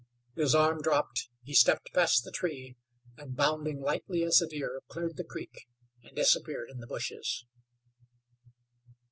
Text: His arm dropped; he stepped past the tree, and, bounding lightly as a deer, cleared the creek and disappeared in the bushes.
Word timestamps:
His 0.35 0.55
arm 0.55 0.81
dropped; 0.81 1.29
he 1.43 1.53
stepped 1.53 1.93
past 1.93 2.23
the 2.23 2.31
tree, 2.31 2.75
and, 3.17 3.35
bounding 3.35 3.81
lightly 3.81 4.23
as 4.23 4.41
a 4.41 4.47
deer, 4.47 4.81
cleared 4.87 5.15
the 5.15 5.23
creek 5.23 5.67
and 6.01 6.15
disappeared 6.15 6.69
in 6.71 6.79
the 6.79 6.87
bushes. 6.87 7.45